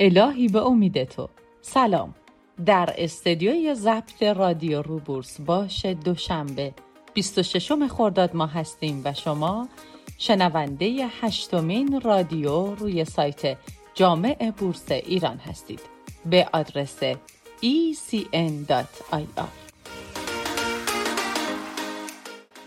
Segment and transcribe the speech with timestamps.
[0.00, 1.28] الهی به امید تو.
[1.62, 2.14] سلام.
[2.66, 6.74] در استدیوی ضبط رادیو روبورس باش دوشنبه
[7.14, 9.68] 26 خرداد ما هستیم و شما
[10.18, 13.58] شنونده هشتمین رادیو روی سایت
[13.94, 15.80] جامع بورس ایران هستید.
[16.26, 16.98] به آدرس
[17.62, 19.42] ecn.ir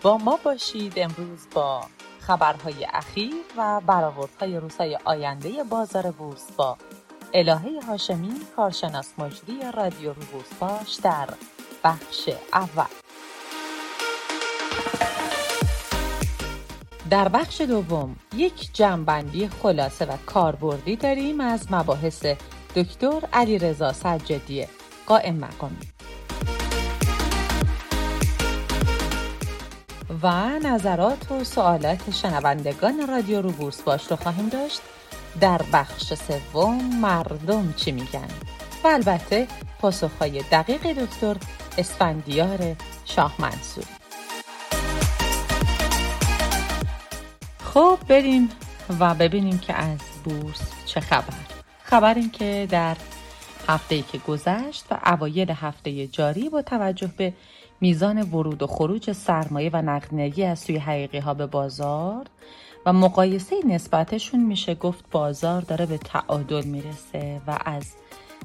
[0.02, 1.80] با ما باشید امروز با
[2.20, 6.76] خبرهای اخیر و برآوردهای روزهای آینده بازار بورس با
[7.34, 11.28] الهه هاشمی کارشناس مجری رادیو رو بورس باش در
[11.84, 12.84] بخش اول.
[17.10, 22.26] در بخش دوم یک جمعبندی خلاصه و کاربردی داریم از مباحث
[22.76, 24.66] دکتر علیرضا سجادی
[25.06, 25.76] قائم مقامی
[30.22, 34.80] و نظرات و سوالات شنوندگان رادیو رو بورس باش رو خواهیم داشت.
[35.40, 38.28] در بخش سوم مردم چی میگن؟
[38.84, 39.48] و البته
[39.80, 41.36] پاسخهای دقیق دکتر
[41.78, 43.86] اسفندیار شاه منصوری
[47.64, 48.48] خب بریم
[49.00, 51.34] و ببینیم که از بورس چه خبر.
[51.82, 52.96] خبر این که در
[53.68, 57.32] هفته که گذشت و اوایل هفته جاری با توجه به
[57.80, 62.26] میزان ورود و خروج سرمایه و نقدینگی از سوی حقیقی ها به بازار
[62.86, 64.74] و مقایسه نسبتشون میشه.
[64.74, 67.92] گفت بازار داره به تعادل می‌رسه و از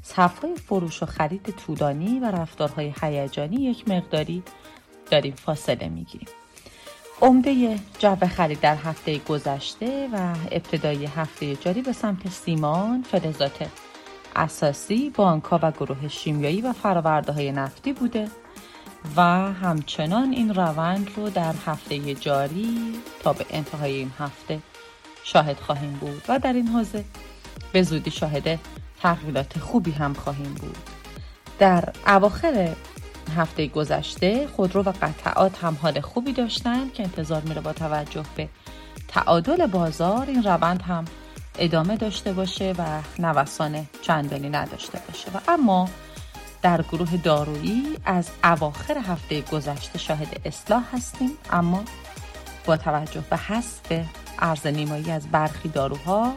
[0.03, 4.43] صفهای فروش و خرید طولانی و رفتارهای هیجانی یک مقداری
[5.11, 6.27] داریم فاصله می‌گیریم.
[7.21, 13.69] عمده جو خرید در هفته گذشته و ابتدای هفته جاری به سمت سیمان، فلزات
[14.35, 18.27] اساسی، بانکها و گروه شیمیایی و فراورده های نفتی بوده.
[19.15, 19.21] و
[19.53, 24.59] همچنان این روند رو در هفته جاری تا به انتهای این هفته
[25.23, 27.05] شاهد خواهیم بود و در این حوزه
[27.71, 28.59] به زودی شاهد
[29.01, 30.77] تغییرات خوبی هم خواهیم بود.
[31.59, 32.75] در اواخر
[33.35, 38.49] هفته گذشته خودرو و قطعات هم حال خوبی داشتن که انتظار میره با توجه به
[39.07, 41.05] تعادل بازار این روند هم
[41.59, 45.31] ادامه داشته باشه و نوسان چندانی نداشته باشه.
[45.31, 45.89] و اما
[46.67, 51.83] در گروه دارویی از اواخر هفته گذشته شاهد اصلاح هستیم اما
[52.65, 54.05] با توجه به حذف
[54.39, 56.33] ارز نیمایی از برخی داروها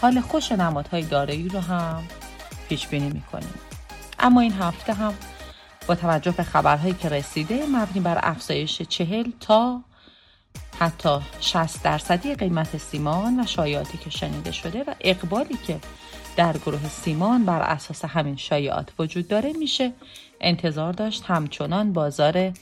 [0.00, 2.02] حال خوش نمادهای دارویی رو هم
[2.68, 3.54] پیش بینی می‌کنیم.
[4.18, 5.14] اما این هفته هم
[5.86, 9.80] با توجه به خبرهایی که رسیده مبنی بر افزایش چهل تا
[10.80, 15.80] حتی 60 درصدی قیمت سیمان و شایعاتی که شنیده شده و اقبالی که
[16.36, 19.92] در گروه سیمان بر اساس همین شایعات وجود داره میشه
[20.40, 22.52] انتظار داشت همچنان بازار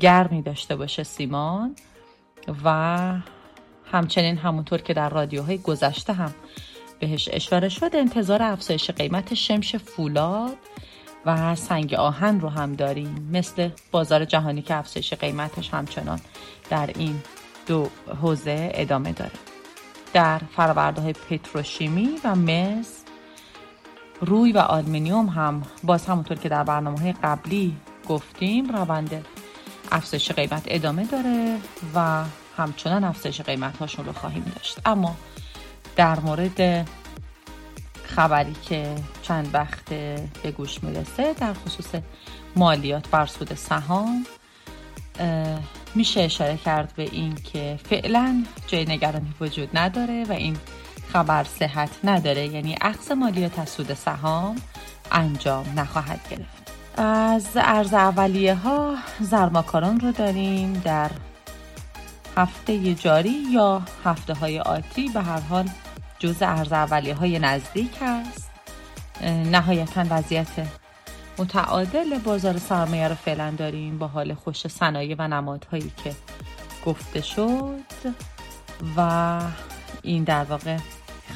[0.00, 1.76] گرمی داشته باشه سیمان
[2.64, 2.70] و
[3.92, 6.34] همچنین همونطور که در رادیوهای گذشته هم
[7.00, 10.56] بهش اشاره شد انتظار افزایش قیمت شمش فولاد
[11.26, 16.20] و سنگ آهن رو هم داریم مثل بازار جهانی که افزایش قیمتش همچنان
[16.70, 17.22] در این
[17.66, 17.88] دو
[18.22, 19.32] حوزه ادامه داره.
[20.12, 23.03] در فرورده های پتروشیمی و مس
[24.24, 27.76] روی و آلمینیوم هم باز همونطور که در برنامه های قبلی
[28.08, 29.26] گفتیم روند
[29.92, 31.56] افزایش قیمت ادامه داره
[31.94, 32.24] و
[32.56, 34.78] همچنان افزایش قیمت هاشون رو خواهیم داشت.
[34.86, 35.16] اما
[35.96, 36.88] در مورد
[38.04, 39.84] خبری که چند وقت
[40.42, 41.94] به گوش می‌رسه در خصوص
[42.56, 44.26] مالیات بر سود سهام
[45.94, 50.56] میشه اشاره کرد به این که فعلا جای نگرانی وجود نداره و این
[51.14, 54.56] خبر صحت نداره یعنی اخذ مالیات از سود سهام
[55.12, 56.72] انجام نخواهد گرفت.
[56.96, 61.10] از ارز اولیه ها زرماکاران رو داریم در
[62.36, 65.68] هفته جاری یا هفته های آتی به هر حال
[66.18, 68.50] جز ارز اولیه های نزدیک هست
[69.50, 70.68] نهایتا وضعیت
[71.38, 76.14] متعادل بازار سرمایه رو فعلا داریم با حال خوش صنایع و نمادهایی که
[76.86, 77.80] گفته شد
[78.96, 79.40] و
[80.02, 80.78] این در واقع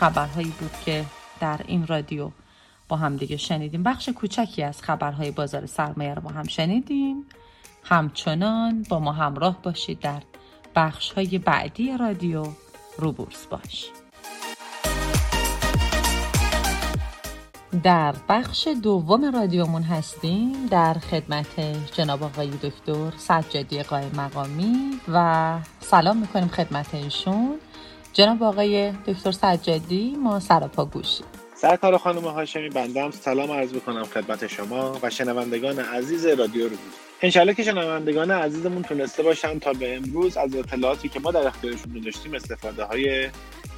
[0.00, 1.04] خبرهایی بود که
[1.40, 2.30] در این رادیو
[2.88, 3.82] با هم دیگه شنیدیم.
[3.82, 7.26] بخش کوچکی از خبرهای بازار سرمایه رو با هم شنیدیم.
[7.84, 10.22] همچنان با ما همراه باشید در
[10.76, 12.46] بخش های بعدی رادیو
[12.98, 13.90] روبورس باش.
[17.82, 21.60] در بخش دوم رادیومون هستیم در خدمت
[21.92, 27.58] جناب آقای دکتر سجادی قائم مقامی و سلام می‌کنیم خدمت ایشون.
[28.12, 31.24] جناب آقای دکتر سجادی ما سراپا گوشی
[31.54, 36.68] سرکار خانم هاشمی بنده هم سلام عرض بکنم خدمت شما و شنوندگان عزیز رادیو رو
[36.68, 41.46] بود انشالله که شنوندگان عزیزمون تونسته باشن تا به امروز از اطلاعاتی که ما در
[41.46, 43.28] اختیارشون داشتیم استفاده های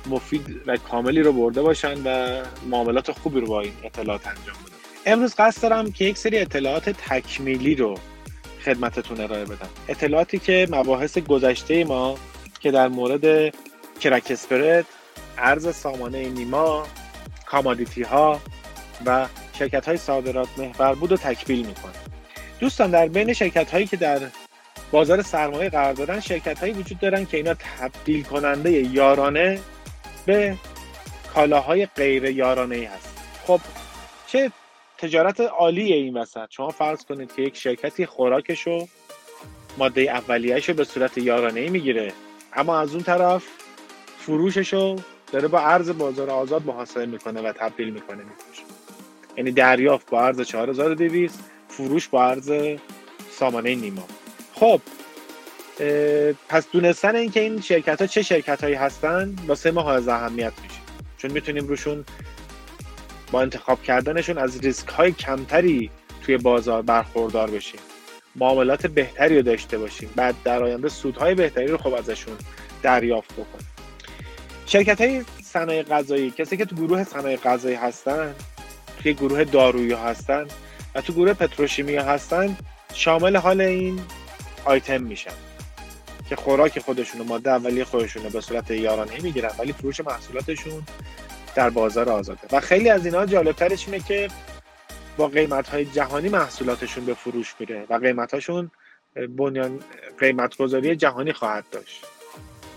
[0.06, 2.40] مفید و کاملی رو برده باشن و
[2.70, 5.12] معاملات خوبی رو با این اطلاعات انجام بدن.
[5.12, 7.94] امروز قصد دارم که یک سری اطلاعات تکمیلی رو
[8.64, 9.68] خدمتتون ارائه بدم.
[9.88, 12.16] اطلاعاتی که مباحث گذشته ما
[12.60, 13.54] که در مورد
[14.00, 14.86] crack spread
[15.38, 16.86] ارز سامانه نیما
[17.46, 18.40] commodity ها
[19.06, 19.26] و
[19.58, 21.92] شرکت های صادرات محور بود و تکمیل می‌کنه.
[22.60, 24.20] دوستان در بین شرکت هایی که در
[24.90, 29.60] بازار سرمایه قرار دارن شرکت هایی وجود دارن که اینا تبدیل کننده یارانه
[30.26, 30.56] به
[31.34, 33.60] کالاهای غیر یارانه ای هست خب
[34.26, 34.52] چه
[34.98, 38.88] تجارت عالیه این وسط؟ شما فرض کنید که یک شرکتی خوراکش رو
[39.78, 42.12] ماده اولیهش رو به صورت یارانه ای می‌گیره.
[42.52, 43.42] اما از اون طرف
[44.20, 44.96] فروشش رو
[45.32, 48.62] داره با عرض بازار آزاد محاسبه می‌کنه و تبدیل می‌کنه میفروشه.
[49.36, 51.38] یعنی دریافت با عرض 4200
[51.68, 52.52] فروش با عرض
[53.30, 54.04] سامانه نیما.
[54.54, 54.80] خب
[56.48, 60.80] پس دونستن اینکه این شرکت ها چه شرکت هایی هستن واسه ما از اهمیت میشه.
[61.18, 62.04] چون می‌تونیم روشون
[63.30, 65.90] با انتخاب کردنشون از ریسک های کمتری
[66.22, 67.80] توی بازار برخوردار بشیم.
[68.36, 70.10] معاملات بهتری رو داشته باشیم.
[70.16, 72.36] بعد در آینده سودهای بهتری رو خب ازشون
[72.82, 73.69] دریافت بکنیم.
[74.72, 78.34] شرکت های صنایع غذایی کسی که تو گروه صنایع غذایی هستن
[79.02, 80.46] توی گروه دارویی هستن
[80.94, 82.56] و تو گروه پتروشیمی هستن
[82.94, 84.00] شامل حال این
[84.64, 85.32] آیتم میشن
[86.28, 90.82] که خوراک خودشون ماده اولیه خودشون به صورت یارانه می‌گیرن ولی فروش محصولاتشون
[91.54, 92.40] در بازار آزاده.
[92.52, 94.28] و خیلی از اینها جالبترش اینه که
[95.16, 98.70] با قیمت های جهانی محصولاتشون به فروش میره و قیمت هاشون
[99.36, 99.80] بنیان
[100.18, 102.06] قیمت گذاری جهانی خواهد داشت.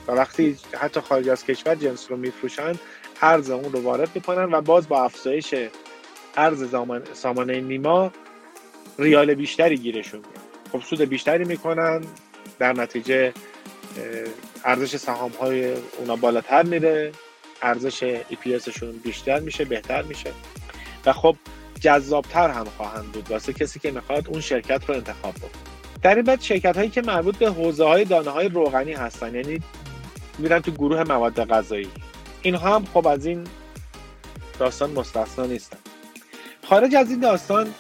[0.08, 2.74] و وقتی حتی خارج از کشور جنس رو میفروشن
[3.22, 5.56] ارز اون رو وارد می‌کنن و باز با افزایش
[6.38, 6.76] ارز
[7.14, 8.12] سامانه نیما
[9.00, 12.02] ریال بیشتری گیرشون میاد خب سود بیشتری می‌کنن
[12.60, 13.34] در نتیجه
[14.66, 17.12] ارزش سهام های اونا بالاتر میره
[17.62, 20.32] ارزش EPS شون بیشتر میشه بهتر میشه.
[21.06, 21.36] و خب
[21.82, 23.32] جذابتر هم خواهند بود.
[23.32, 25.52] واسه کسی که می‌خواد اون شرکت رو انتخاب بکنه.
[26.04, 29.60] در این بعد شرکت هایی که مربوط به حوزه های دانه های روغنی هستن یعنی
[30.40, 31.90] میرن تو گروه مواد غذایی.
[32.42, 33.48] اینها هم خب از این
[34.60, 35.78] داستان مستثنا نیستن.
[36.64, 37.74] خارج از این داستان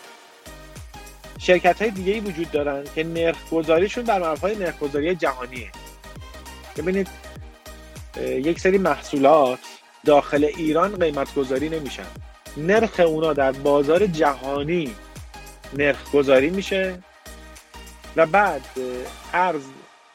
[1.39, 5.71] شرکت های دیگه ای وجود دارن که نرخ گذاریشون بر مبنای نرخ گذاری جهانیه.
[6.77, 7.07] ببینید
[8.17, 9.59] یک سری محصولات
[10.05, 12.07] داخل ایران قیمت گذاری نمیشن.
[12.57, 14.95] نرخ اونا در بازار جهانی
[15.73, 17.03] نرخ گذاری میشه
[18.15, 18.61] و بعد
[19.33, 19.63] ارز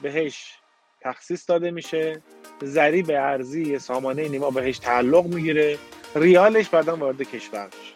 [0.01, 0.58] بهش
[1.01, 2.23] تخصیص داده میشه.
[2.65, 5.79] ضریب ارزی سامانه نیما بهش تعلق می‌گیره.
[6.15, 7.95] ریالش بعدا وارد کشور میشه.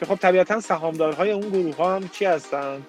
[0.00, 2.82] که خب طبیعتا سهامدارهای اون گروه ها هم چی هستن؟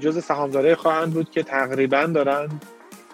[0.00, 2.60] جز سهامدارای خواهند بود که تقریبا دارن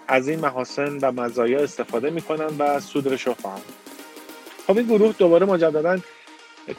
[0.07, 3.61] از این محاسن و مزایا استفاده می‌کنن و سود رو خواهند.
[4.67, 5.99] خب این گروه دوباره مجددا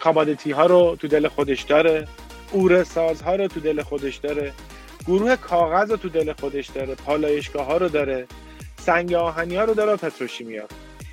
[0.01, 2.09] کامادیتی ها رو تو دل خودش داره.
[2.53, 4.53] اوره ساز ها رو تو دل خودش داره.
[5.06, 8.27] گروه کاغذ رو تو دل خودش داره پالایشگاه ها رو داره
[8.81, 10.67] سنگ آهنی ها رو داره پتروشیمی ها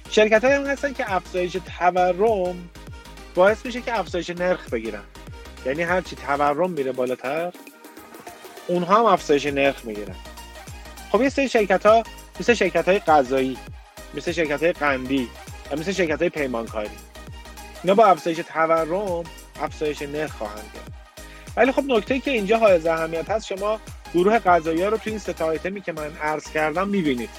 [0.10, 2.70] شرکت های هستن که افزایش تورم
[3.36, 5.04] باعث میشه که افزایش نرخ بگیرن.
[5.66, 7.54] یعنی هرچی تورم میره بالاتر
[8.68, 10.16] اونها هم افزایش نرخ می‌گیرن.
[11.12, 12.04] خب یه سری شرکت ها
[12.40, 13.58] مثل شرکت های غذایی
[14.14, 15.28] مثل شرکت های قندی
[15.72, 16.90] و مثل شرکت های پیمانکاری
[17.84, 19.24] اینا با افزایش تورم
[19.62, 20.91] افزایش نرخ خواهند کرد
[21.58, 23.80] ولی خب نکته که اینجا های اهمیت هست شما
[24.14, 27.30] گروه غذایی ها رو تو این سه آیتمی که من عرض کردم می‌بینید.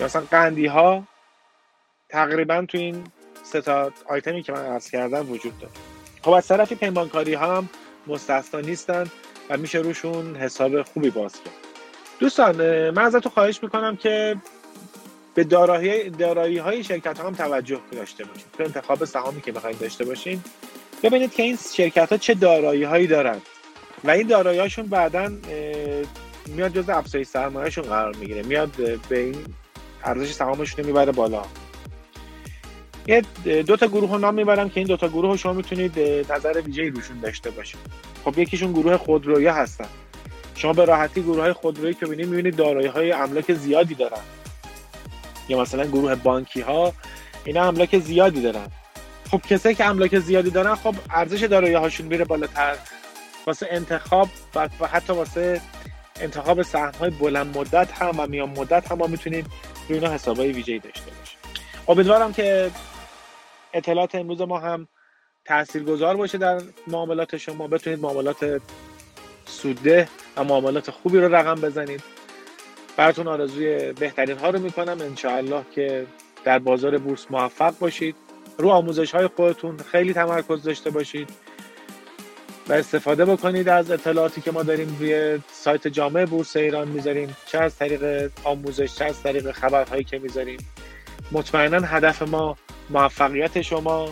[0.00, 1.04] مثلا قندی ها
[2.08, 3.04] تقریبا تو این
[3.42, 5.72] سه تا آیتمی که من عرض کردم وجود داره.
[6.22, 7.68] خب از طرفی پیمانکاری ها هم
[8.06, 9.06] مستثنا نیستن
[9.50, 11.54] و میشه روشون حساب خوبی باز کرد.
[12.20, 14.36] دوستان من ازتون خواهش می‌کنم که
[15.34, 19.78] به دارایی, دارایی های شرکت ها هم توجه داشته باشید تو انتخاب سهامی که بخواید
[19.78, 20.42] داشته باشین
[21.02, 23.36] ببینید که این شرکت ها چه دارایی هایی دارن.
[24.04, 25.32] و این دارایی هاشون بعدا
[26.46, 28.42] میاد جز افزایش سرمایهشون قرار می‌گیره.
[28.42, 28.70] میاد
[29.08, 29.36] به این
[30.04, 31.42] ارزش سهامشون می‌بره بالا.
[33.06, 35.98] یه دو تا گروه نام می‌برم که این دو تا گروه شما می‌تونید
[36.32, 37.80] نظر ویژه‌ای روشون داشته باشید.
[38.24, 39.88] خب یکیشون گروه خودرویی هستن.
[40.54, 44.20] شما به راحتی گروه های خودرویی که ببینید می‌بینید دارایی های املاک زیادی دارن.
[45.48, 46.92] یا مثلا گروه بانکی ها
[47.44, 48.66] اینا املاک زیادی دارن.
[49.30, 52.76] خب کسایی که املاک زیادی دارن خب ارزش دارایی هاشون میره بالاتر.
[53.46, 55.60] واسه انتخاب و حتی واسه
[56.20, 59.46] انتخاب سهم های بلند مدت هم و میان مدت هم ما می‌تونیم
[59.88, 61.38] روی اینا حسابای ویژه‌ای داشته باشیم.
[61.88, 62.70] امیدوارم که
[63.72, 64.88] اطلاعات امروز ما هم
[65.44, 67.68] تاثیرگذار باشه در معاملات شما.
[67.68, 68.60] بتونید معاملات
[69.46, 72.02] سوده و معاملات خوبی رو رقم بزنید.
[72.96, 75.00] براتون آرزوی بهترین ها رو می‌کنم.
[75.00, 76.06] انشاءالله که
[76.44, 78.16] در بازار بورس موفق باشید.
[78.58, 81.30] رو آموزش های خودتون خیلی تمرکز داشته باشید
[82.68, 87.58] و استفاده بکنید از اطلاعاتی که ما داریم روی سایت جامعه بورس ایران می‌ذاریم چه
[87.58, 90.58] از طریق آموزش چه از طریق خبرهایی که می‌ذاریم.
[91.32, 92.56] مطمئنا هدف ما
[92.90, 94.08] موفقیت شما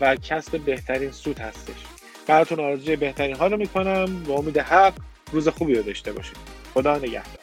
[0.00, 1.84] و کسب بهترین سود هستش.
[2.26, 4.92] براتون آرزوی بهترین ها رو می‌کنم و امید حق
[5.32, 6.36] روز خوبی رو داشته باشید.
[6.74, 7.38] خدا نگهدار.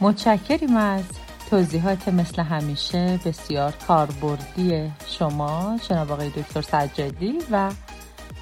[0.00, 1.04] متشکریم از
[1.50, 7.70] توضیحات مثل همیشه بسیار کاربردی شما جناب آقای دکتر سجادی و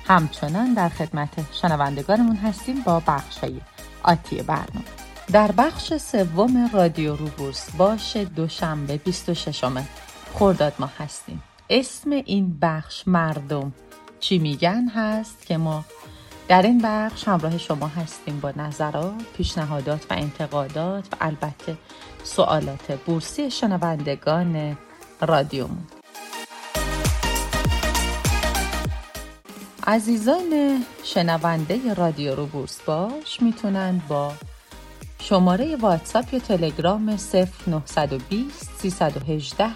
[0.06, 3.60] همچنان در خدمت شنوندگانمون هستیم با بخش های
[4.02, 4.84] آتی برنامه.
[5.32, 9.64] در بخش سوم رادیو روبورس باش دوشنبه 26
[10.34, 11.42] خرداد ما هستیم.
[11.70, 13.72] اسم این بخش مردم
[14.20, 15.84] چی میگن هست که ما
[16.48, 21.76] در این بخش همراه شما هستیم با نظرات، پیشنهادات و انتقادات و البته
[22.24, 24.76] سوالات بورسی شنوندگان
[25.20, 25.86] رادیومون
[29.86, 34.32] عزیزان شنونده رادیو رو بورس باش می‌تونن با
[35.18, 39.70] شماره واتساپ یا تلگرام 0920 318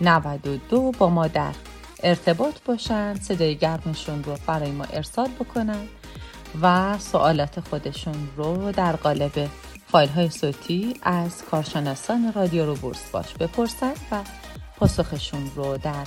[0.00, 1.54] 0992 با ما در
[2.02, 5.88] ارتباط باشن صدای گرمشون رو برای ما ارسال بکنن
[6.62, 9.48] و سوالات خودشون رو در قالب
[9.96, 14.20] فایل های صوتی از کارشناسان رادیو رو بورس باش بپرسن و
[14.76, 16.06] پاسخشون رو در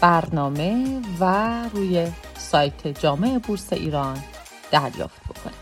[0.00, 2.06] برنامه و روی
[2.38, 4.18] سایت جامعه بورس ایران
[4.70, 5.52] دریافت بکنن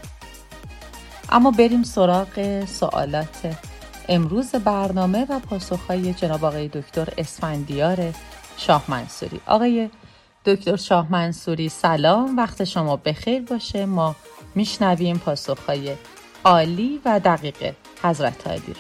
[1.28, 3.56] اما بریم سراغ سوالات
[4.08, 8.14] امروز برنامه و پاسخهای جناب آقای دکتر اسفندیار
[8.56, 9.90] شاه منصوری آقای
[10.44, 13.86] دکتر شاه منصوری سلام وقت شما بخیر باشه.
[13.86, 14.16] ما
[14.54, 15.96] میشنویم پاسخهای
[16.44, 18.74] عالی و دقیق حضرت رو.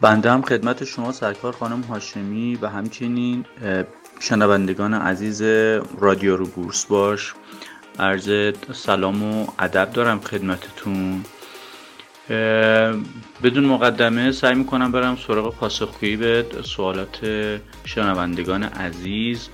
[0.00, 3.44] بنده هم خدمت شما سرکار خانم هاشمی و همچنین
[4.20, 5.42] شنوندگان عزیز
[5.98, 7.34] رادیو رو بورس باش.
[7.98, 11.24] عرض سلام و ادب دارم خدمتتون.
[13.42, 17.18] بدون مقدمه سعی می‌کنم برم سراغ پاسخگویی به سوالات
[17.84, 19.48] شنوندگان عزیز.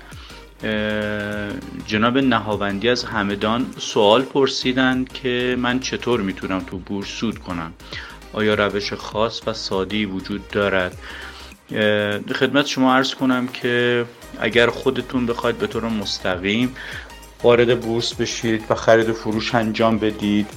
[1.87, 7.73] جناب نهاوندی از همدان سوال پرسیدند که من چطور می‌تونم تو بورس سود کنم؟
[8.33, 10.97] آیا روش خاص و سادی وجود دارد؟
[12.35, 14.05] خدمت شما عرض کنم که
[14.39, 16.75] اگر خودتون بخواید به طور مستقیم
[17.43, 20.47] وارد بورس بشید و خرید و فروش انجام بدید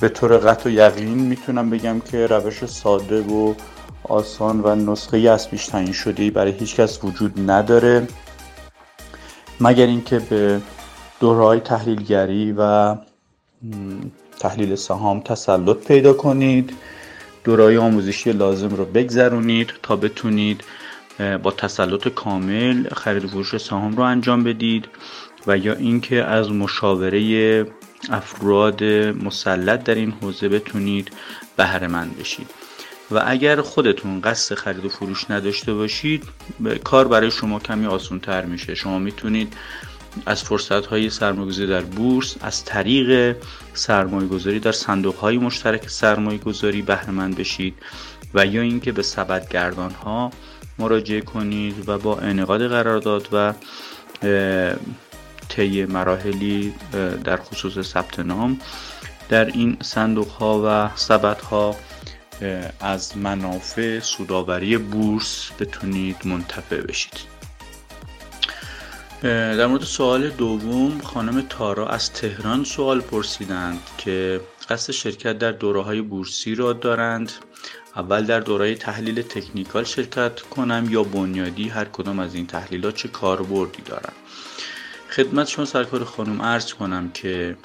[0.00, 3.54] به طور قطع و یقین می‌تونم بگم که روش ساده و
[4.02, 8.08] آسان و نسخه از پیش تعیین شده برای هیچ کس وجود نداره.
[9.60, 10.60] مگر اینکه به
[11.20, 12.94] دورهای تحلیلگری و
[14.40, 16.72] تحلیل سهام تسلط پیدا کنید
[17.44, 20.64] دورهای آموزشی لازم رو بگذرونید تا بتونید
[21.42, 24.88] با تسلط کامل خرید و فروش سهام رو انجام بدید
[25.46, 27.66] و یا اینکه از مشاوره
[28.10, 28.84] افراد
[29.24, 31.10] مسلط در این حوزه بتونید
[31.56, 32.65] بهره مند بشید.
[33.10, 36.24] و اگر خودتون قصد خرید و فروش نداشته باشید
[36.84, 38.74] کار برای شما کمی آسان تر میشه.
[38.74, 39.56] شما می‌تونید
[40.26, 43.36] از فرصت های سرمایه در بورس از طریق
[43.74, 47.74] سرمایه گذاری در صندوق های مشترک سرمایه گذاری بهرمند بشید
[48.34, 50.30] و یا اینکه به سبدگردان ها
[50.78, 53.54] مراجعه کنید و با انعقاد قرارداد و
[55.48, 56.74] طی مراحلی
[57.24, 58.60] در خصوص ثبت نام
[59.28, 61.76] در این صندوق ها و سبد ها
[62.80, 67.36] از منافع سوداوری بورس بتونید منتفع بشید.
[69.22, 75.82] در مورد سوال دوم خانم تارا از تهران سوال پرسیدند که قصد شرکت در دوره
[75.82, 77.32] های بورسی را دارند.
[77.96, 83.08] اول در دوره تحلیل تکنیکال شرکت کنم یا بنیادی هر کدام از این تحلیلات چه
[83.08, 84.16] کاربردی دارند.
[85.10, 87.56] خدمت شما سرکار خانم عرض کنم که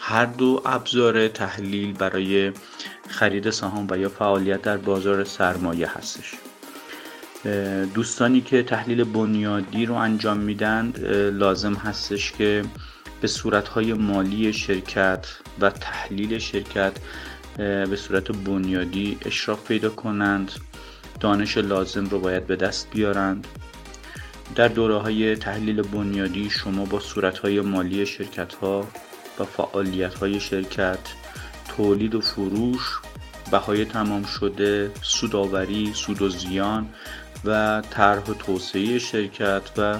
[0.00, 2.52] هر دو ابزار تحلیل برای
[3.08, 6.34] خرید سهام و یا فعالیت در بازار سرمایه هستش.
[7.94, 10.92] دوستانی که تحلیل بنیادی رو انجام میدن
[11.32, 12.64] لازم هستش که
[13.20, 15.26] به صورتهای مالی شرکت
[15.60, 16.92] و تحلیل شرکت
[17.56, 20.52] به صورت بنیادی اشراف پیدا کنند.
[21.20, 23.46] دانش لازم رو باید به دست بیارند.
[24.54, 28.88] در دوره های تحلیل بنیادی شما با صورت های مالی شرکت ها
[29.40, 30.98] و فعالیت های شرکت
[31.76, 33.00] تولید و فروش
[33.50, 36.88] بهای تمام شده سوداوری سود و زیان
[37.44, 39.98] و طرح و توسعه شرکت و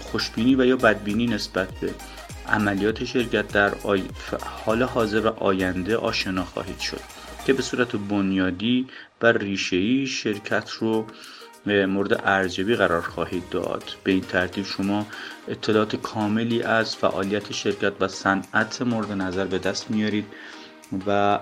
[0.00, 1.94] خوشبینی و یا بدبینی نسبت به
[2.48, 3.74] عملیات شرکت در
[4.66, 7.00] حال حاضر و آینده آشنا خواهید شد
[7.46, 8.86] که به صورت بنیادی
[9.22, 11.06] و ریشه‌ای شرکت رو
[11.66, 13.84] مورد ارزیابی قرار خواهید داد.
[14.04, 15.06] به این ترتیب شما
[15.48, 20.26] اطلاعات کاملی از فعالیت شرکت و صنعت مورد نظر به دست میارید
[21.06, 21.38] و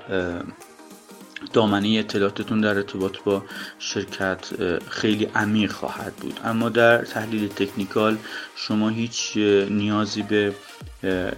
[1.53, 3.43] دامنه اطلاعاتتون در ارتباط با
[3.79, 4.47] شرکت
[4.91, 6.41] خیلی عمیق خواهد بود.
[6.45, 8.17] اما در تحلیل تکنیکال
[8.57, 9.37] شما هیچ
[9.71, 10.55] نیازی به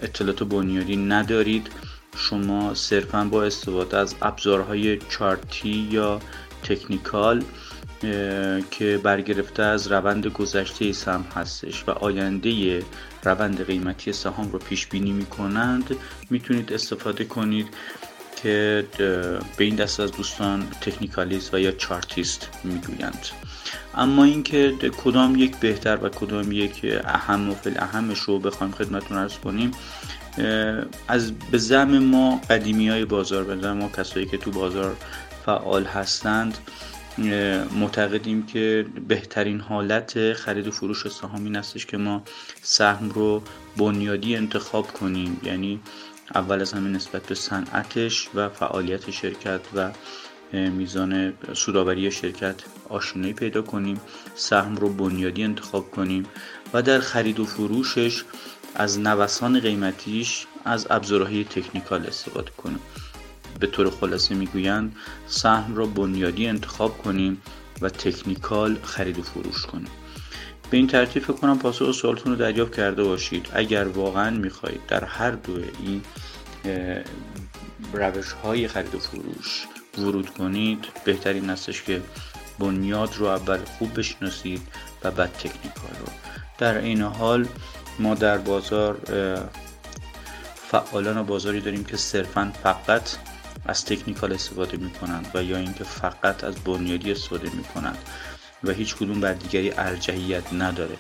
[0.03, 1.71] اطلاعات بنیادی ندارید.
[2.17, 6.21] شما صرفا با استفاده از ابزارهای چارتی یا
[6.63, 7.45] تکنیکال
[8.71, 12.83] که برگرفته از روند گذشته سهم هستش و آینده
[13.25, 15.97] روند قیمتی سهام رو پیش بینی می کنند
[16.31, 17.69] می‌تونید استفاده کنید
[18.43, 18.87] که
[19.57, 23.27] به این دست از دوستان تکنیکالیست و یا چارتیست می‌گویند.
[23.95, 29.17] اما اینکه کدام یک بهتر و کدام یک اهم و فل اهمش رو بخوایم خدمتتون
[29.17, 29.71] ارز کنیم
[31.09, 34.97] از به زم ما قدیمی های بازار به ما کسایی که تو بازار
[35.47, 36.59] فعال هستند
[37.81, 42.23] معتقدیم که بهترین حالت خرید و فروش سهام این هستش که ما
[42.63, 43.43] سهم رو
[43.77, 45.41] بنیادی انتخاب کنیم.
[45.45, 45.81] یعنی
[46.35, 49.91] اول از همه نسبت به صنعتش و فعالیت شرکت و
[50.53, 52.55] میزان سوداوری شرکت
[52.89, 54.01] آشنایی پیدا کنیم
[54.35, 56.27] سهم رو بنیادی انتخاب کنیم
[56.73, 58.25] و در خرید و فروشش
[58.75, 62.81] از نوسان قیمتیش از ابزارهای تکنیکال استفاده کنیم.
[63.61, 67.43] به طور خلاصه می‌گویند سهم را بنیادی انتخاب کنیم
[67.81, 69.91] و تکنیکال خرید و فروش کنیم.
[70.71, 73.49] به این ترتیب فکر کنم پاسخ سوالتون رو دریافت کرده باشید.
[73.53, 75.53] اگر واقعا می‌خواهید در هر دو
[75.83, 76.03] این
[77.93, 79.67] روش های خرید و فروش
[79.99, 82.03] ورود کنید بهترین هستش که
[82.59, 84.63] بنیاد رو اول خوب بشناسید
[85.05, 86.07] و بعد تکنیکال رو.
[86.59, 87.47] در این حال
[87.99, 88.99] ما در بازار
[90.71, 93.11] فعالان بازاری داریم که صرفا فقط
[93.67, 97.99] از تکنیکال استفاده می کنند و یا اینکه فقط از بنیادی استفاده می کنند
[98.65, 100.97] و هیچ کدوم بر دیگری ارجحیت نداره.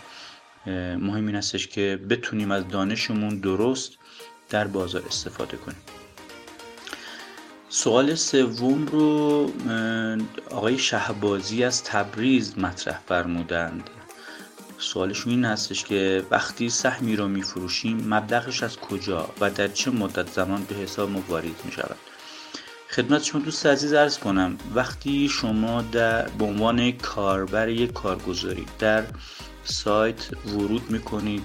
[0.96, 3.92] مهم این استش که بتونیم از دانشمون درست
[4.50, 5.78] در بازار استفاده کنیم.
[7.68, 9.52] سوال سوم رو
[10.50, 13.90] آقای شهبازی از تبریز مطرح فرمودند.
[14.78, 20.32] سوالشون این هستش که وقتی سهمی رو میفروشیم مبلغش از کجا و در چه مدت
[20.32, 21.96] زمان به حساب ما واریز می شود
[22.94, 29.04] خدمت شما دوست عزیز ارز کنم وقتی شما در به عنوان کاربر یک کارگزاری در
[29.64, 31.42] سایت ورود می‌کنید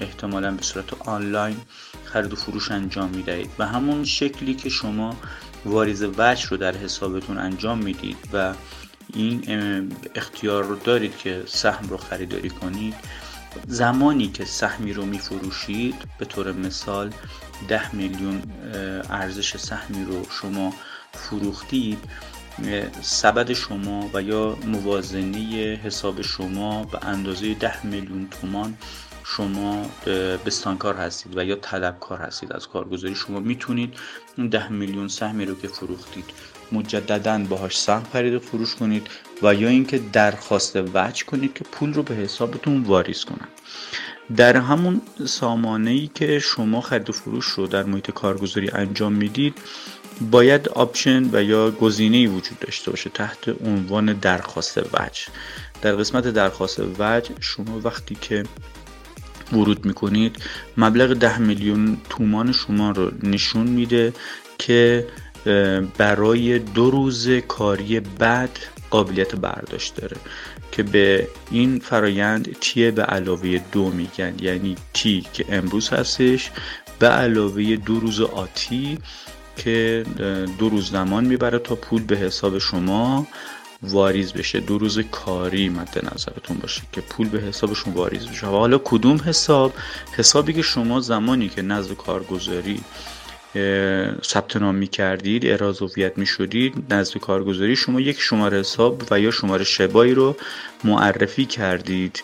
[0.00, 1.56] احتمالا به صورت آنلاین
[2.04, 5.16] خرید و فروش انجام می‌دهید و همون شکلی که شما
[5.64, 8.54] واریز وجه رو در حسابتون انجام می‌دید و
[9.14, 9.42] این
[10.14, 12.94] اختیار رو دارید که سهم رو خریداری کنید
[13.66, 17.12] زمانی که سهمی رو میفروشید به طور مثال
[17.68, 18.42] ده میلیون
[19.10, 20.74] ارزش سهمی رو شما
[21.12, 21.98] فروختید
[23.02, 25.38] سبد شما و یا موازنه
[25.84, 28.74] حساب شما به اندازه ده میلیون تومان
[29.24, 29.86] شما
[30.46, 33.14] بستانکار هستید و یا طلبکار هستید از کارگزاری.
[33.14, 33.94] شما می‌تونید
[34.38, 36.24] اون ده میلیون سهمی رو که فروختید
[36.72, 39.06] مجددا باهاش سهم خرید و فروش کنید
[39.42, 43.48] و یا اینکه درخواست وجه کنید که پول رو به حسابتون واریز کنند
[44.36, 49.58] در همون سامانه ای که شما خرید و فروش رو در محیط کارگزاری انجام می‌دید
[50.30, 55.26] باید آپشن و یا گزینه وجود داشته باشه تحت عنوان درخواست وجه.
[55.82, 58.44] در قسمت درخواست وجه شما وقتی که
[59.52, 60.36] ورود می‌کنید
[60.76, 64.12] مبلغ ده میلیون تومان شما رو نشون میده
[64.58, 65.06] که
[65.98, 68.58] برای دو روز کاری بعد
[68.94, 70.16] قابلیت برداشت داره
[70.72, 76.50] که به این فرایند تی به علاوه دو میگن؟ یعنی تی که امروز هستش
[76.98, 78.98] به علاوه دو روز آتی
[79.56, 80.04] که
[80.58, 83.26] دو روز زمان می‌بره تا پول به حساب شما
[83.82, 84.60] واریز بشه.
[84.60, 88.46] دو روز کاری مد نظرتون باشه که پول به حساب شما واریز بشه.
[88.46, 89.72] حالا کدوم حساب؟
[90.12, 92.80] حسابی که شما زمانی که نزد کارگزاری
[94.24, 99.20] ثبت نام می کردید اعراض هویت می شدید نزد کارگزاری شما یک شماره حساب و
[99.20, 100.36] یا شماره شبایی رو
[100.84, 102.22] معرفی کردید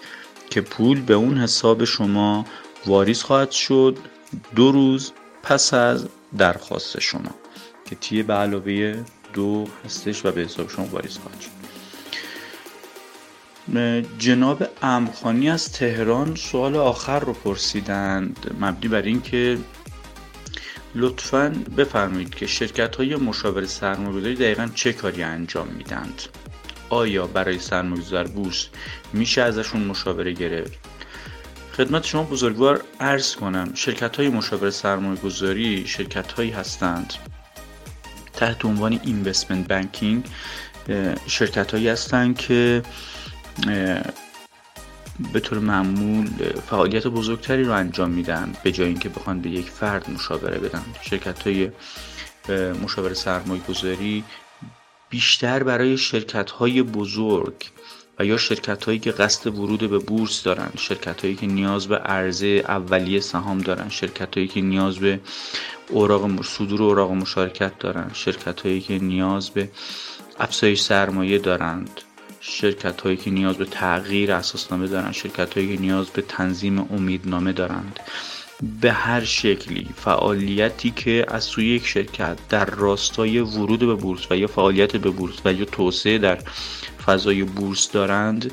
[0.50, 2.46] که پول به اون حساب شما
[2.86, 3.98] واریز خواهد شد
[4.56, 5.12] دو روز
[5.42, 7.34] پس از درخواست شما
[7.84, 11.50] که تیه به علاوه دو هستش و به حساب شما واریز خواهد شد.
[14.18, 19.58] جناب امخانی از تهران سوال آخر رو پرسیدند مبنی بر اینکه
[20.94, 26.22] لطفا بفرمایید که شرکت های مشاور سرمایه‌گذاری دقیقا چه کاری انجام میدند
[26.88, 28.68] آیا برای سرمایه‌گذار بورس
[29.12, 30.79] میشه ازشون مشاوره گرفت؟
[31.76, 37.14] خدمت شما بزرگوار عرض کنم شرکت های مشاور سرمایه گذاری شرکت هایی هستند.
[38.33, 40.24] تحت عنوان اینوستمنت بانکینگ
[41.26, 42.83] شرکت هایی هستند که
[45.33, 46.28] به طور معمول
[46.70, 50.85] فعالیت بزرگتری رو انجام میدن به جای اینکه بخوان به یک فرد مشاوره بدن.
[51.02, 51.70] شرکت های
[52.85, 54.24] مشاوره سرمایه گذاری
[55.11, 57.54] بیشتر برای شرکت های بزرگ
[58.18, 61.96] و یا شرکت هایی که قصد ورود به بورس دارن شرکت هایی که نیاز به
[61.96, 65.20] عرضه اولیه سهام دارن شرکت هایی که نیاز به
[65.88, 69.70] اوراق صدور اوراق مشارکت دارن شرکت هایی که نیاز به
[70.40, 72.00] افزایش سرمایه دارند.
[72.40, 77.53] شرکت هایی که نیاز به تغییر اساسنامه دارند شرکت هایی که نیاز به تنظیم امیدنامه
[77.53, 78.00] دارند.
[78.81, 84.37] به هر شکلی فعالیتی که از سوی یک شرکت در راستای ورود به بورس و
[84.37, 86.38] یا فعالیت به بورس و یا توسعه در
[87.07, 88.53] فضای بورس دارند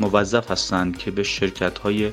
[0.00, 2.10] موظف هستند که به شرکت های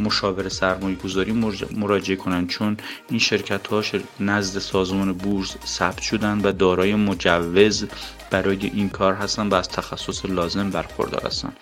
[0.00, 1.32] مشاور سرمایه گذاری
[1.76, 2.48] مراجعه کنند.
[2.48, 2.76] چون
[3.10, 3.82] این شرکت ها
[4.20, 7.86] نزد سازمان بورس ثبت شدن و دارای مجوز
[8.32, 11.56] برای این کار هستن و از تخصص لازم برخوردار هستند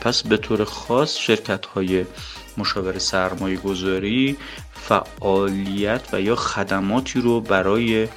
[0.00, 2.04] پس به طور خاص شرکت های
[2.56, 4.36] مشاور سرمایه گذاری
[4.72, 8.08] فعالیت و یا خدماتی رو برای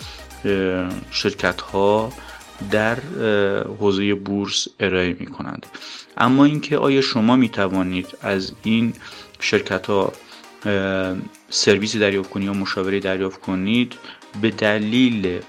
[1.11, 2.13] شرکت ها
[2.71, 2.99] در
[3.79, 5.65] حوزه بورس ارائه می کنند
[6.17, 8.93] اما اینکه آیا شما می توانید از این
[9.39, 10.13] شرکت ها
[11.49, 13.93] سرویسی دریافت کنید یا مشاوره دریافت کنید
[14.41, 15.41] به دلیل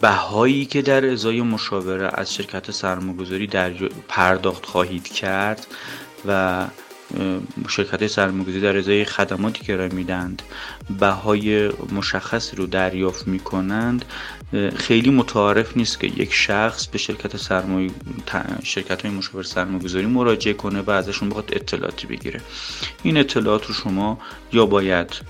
[0.00, 3.72] بهایی که در ازای مشاوره از شرکت سرمایه‌گذاری در
[4.08, 5.66] پرداخت خواهید کرد
[6.26, 6.66] و
[7.68, 10.42] شرکت سرمایه‌گذاری در ازای خدماتی که ارائه میدند
[11.00, 14.04] بهای مشخصی رو دریافت می‌کنند
[14.76, 17.90] خیلی متعارف نیست که یک شخص به شرکت سرمایه
[18.62, 22.40] شرکت های مشاور سرمایه‌گذاری مراجعه کنه و ازشون بخواد اطلاعاتی بگیره.
[23.02, 24.18] این اطلاعات رو شما
[24.52, 25.20] یا باید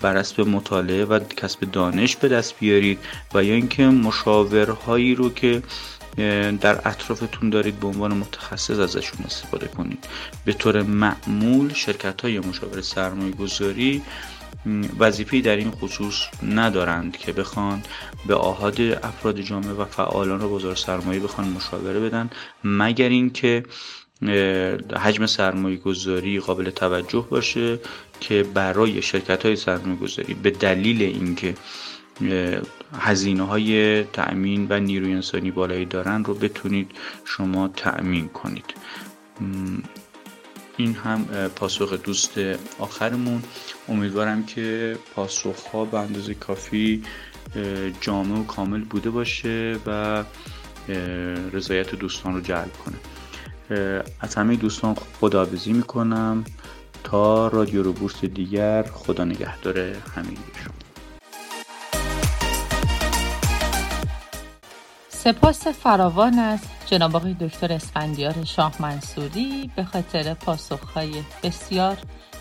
[0.00, 2.98] بر اساس مطالعه و کسب دانش به دست بیارید
[3.34, 5.62] و یا اینکه مشاورهایی رو که
[6.60, 10.04] در اطرافتون دارید به عنوان متخصص ازشون استفاده کنید.
[10.44, 14.02] به طور معمول شرکت های مشاور سرمایه گذاری
[14.98, 17.82] وظیفه در این خصوص ندارند که بخوان
[18.26, 22.30] به آهاد افراد جامعه و فعالان و بازار سرمایه بخوان مشاوره بدن
[22.64, 23.62] مگر اینکه
[24.96, 27.78] حجم سرمایه گذاری قابل توجه باشه
[28.20, 31.54] که برای شرکت های سرمایه گذاری به دلیل اینکه
[32.98, 36.90] هزینه های تأمین و نیروی انسانی بالایی دارن رو بتونید
[37.24, 38.74] شما تأمین کنید.
[40.76, 41.24] این هم
[41.56, 42.38] پاسخ دوست
[42.78, 43.42] آخرمون.
[43.88, 47.02] امیدوارم که پاسخ ها به اندازه کافی
[48.00, 50.24] جامع و کامل بوده باشه و
[51.52, 52.96] رضایت دوستان رو جلب کنه.
[54.20, 56.44] از همه دوستان خداحافظی می‌کنم
[57.04, 60.74] تا رادیو رو بورس دیگر خدا نگهدار شما
[65.08, 71.96] سپاس فراوان از جناب آقای دکتر اسفندیار شاه منصوری به خاطر پاسخهای بسیار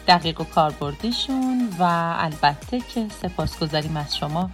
[0.07, 1.83] دقیق و کاربردیشون و
[2.17, 4.49] البته که سپاسگزاریم از شما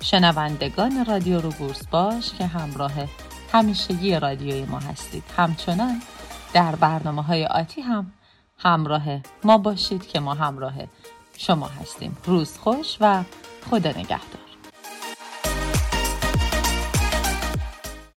[0.00, 2.92] شنوندگان رادیو رو بورس باش که همراه
[3.52, 5.24] همیشگی رادیوی ما هستید.
[5.36, 6.02] همچنان
[6.52, 8.12] در برنامه های آتی هم
[8.58, 10.74] همراه ما باشید که ما همراه
[11.36, 12.16] شما هستیم.
[12.24, 13.22] روز خوش و
[13.70, 14.47] خدا نگهدار.